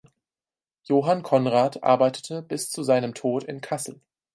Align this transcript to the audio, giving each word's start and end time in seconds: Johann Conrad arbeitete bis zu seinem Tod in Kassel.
Johann 0.81 1.21
Conrad 1.21 1.83
arbeitete 1.83 2.41
bis 2.41 2.71
zu 2.71 2.81
seinem 2.81 3.13
Tod 3.13 3.43
in 3.43 3.61
Kassel. 3.61 4.01